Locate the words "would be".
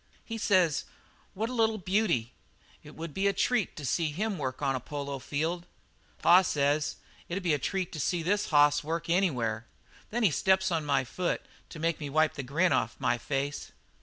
2.95-3.27